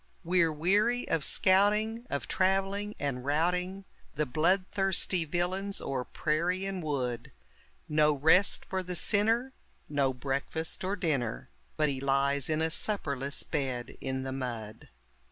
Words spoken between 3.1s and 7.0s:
routing The blood thirsty villains o'er prairie and